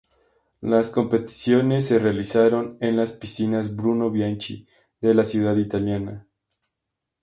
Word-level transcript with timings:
Las 0.63 0.89
competiciones 0.89 1.85
se 1.85 1.99
realizaron 1.99 2.75
en 2.81 2.97
las 2.97 3.11
Piscinas 3.13 3.75
Bruno 3.75 4.09
Bianchi 4.09 4.67
de 4.99 5.13
la 5.13 5.23
ciudad 5.23 5.55
italiana. 5.57 6.25